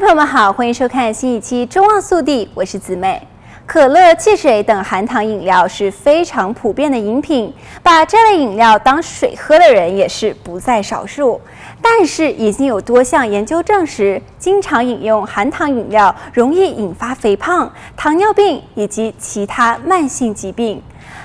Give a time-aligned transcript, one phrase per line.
[0.00, 3.20] 朋友们好，欢迎收看新一期《中望速递》，我是姊妹。
[3.66, 11.38] 可乐、汽水等含糖饮料是非常普遍的饮品，把这类饮料当水喝的人也是不在少数。
[11.82, 20.82] 但是，已经有多项研究证实，经常饮用含糖饮料容易引发肥胖、糖尿病以及其他慢性疾病。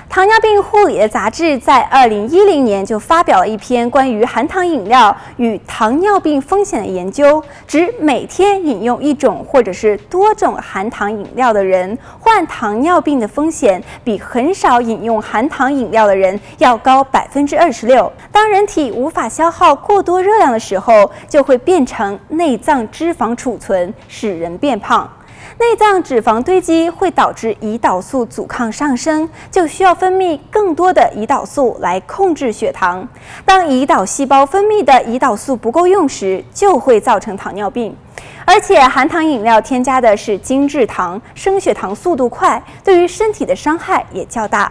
[0.08, 18.10] 糖尿病护理的杂志在二零一零年就发表了一篇关于含糖饮料与糖尿病风险的研究，指每天饮用一种或者是多种含糖饮料的人，患糖尿病的风险比很少饮用含糖饮料的人要高百分之二十六。
[18.32, 25.10] 当人体无法消耗过多热量的时候，就会变成内脏脂肪储存，使人变胖。
[25.58, 33.08] 内脏脂肪堆积会导致胰岛素阻抗上升，就需要分泌更多的胰岛素来控制血糖。
[33.44, 37.96] 当胰岛细胞分泌的胰岛素不够用时，就会造成糖尿病。
[38.44, 44.70] 而且含糖饮料添加的是精制糖，升血糖速度快，对于身体的伤害也较大。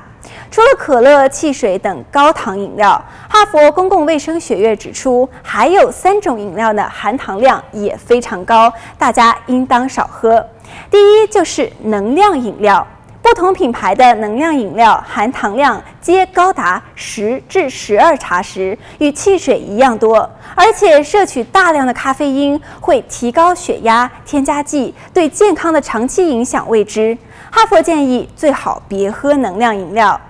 [0.50, 10.44] 除了可乐、汽水等高糖饮料，哈佛公共卫生学院指出，还有三种饮料的含糖量也非常高，大家应当少喝。
[10.90, 12.86] 第一就是能量饮料，
[13.26, 27.17] 不同品牌的能量饮料含糖量皆高达十至十二茶匙，与汽水一样多，而且摄取大量的咖啡因会提高血压，添加剂对健康的长期影响未知。
[27.50, 30.22] 哈佛建议最好别喝能量饮料。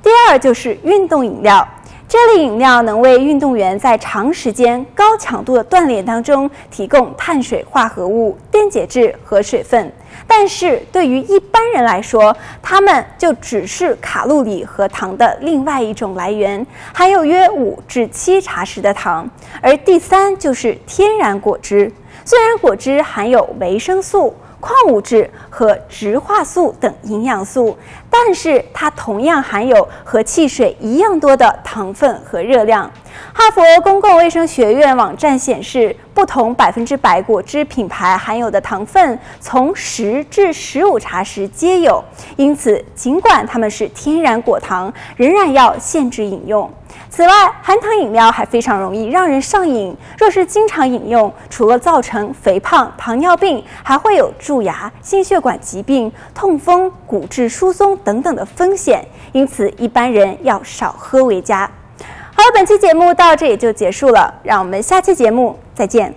[0.00, 1.66] 第二就是运动饮料。
[2.08, 9.92] 这类饮料能为运动员在长时间高强度的锻炼当中提供碳水化合物、电解质和水分，
[10.24, 19.28] 但是对于一般人来说，它们就只是卡路里和糖的另外一种来源，含有约五至七茶匙的糖。
[19.60, 21.90] 而第三就是天然果汁，
[22.24, 24.32] 虽然果汁含有维生素。
[24.58, 27.76] 矿物质和植化素等营养素，
[28.18, 32.90] 但是它同样含有和汽水一样多的糖分和热量。
[33.34, 42.02] 哈佛公共卫生学院网站显示，不同百分之百果汁品牌含有的糖分从十至十五茶匙皆有，
[42.36, 46.70] 因此尽管它们是天然果糖，仍然要限制饮用。
[47.10, 61.68] 此外，含糖饮料还非常容易让人上瘾，若是经常饮用，除了造成肥胖、糖尿病，还会有蛀牙、心血管疾病、痛风、骨质疏松等等的风险，因此一般人要少喝为佳。
[61.98, 66.14] 好了，本期节目到这里就结束了，让我们下期节目再见。